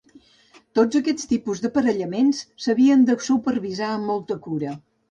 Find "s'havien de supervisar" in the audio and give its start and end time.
2.65-3.97